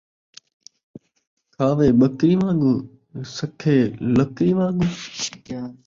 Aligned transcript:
کھاوے 1.53 1.87
ٻکری 1.99 2.33
وان٘گوں، 2.39 2.77
سکے 3.35 3.77
لکڑی 4.15 4.49
وان٘گوں 4.57 4.93